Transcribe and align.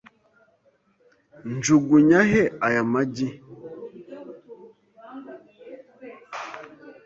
Njugunya 1.53 2.19
he 2.31 2.43
aya 2.65 2.83
magi? 2.91 3.27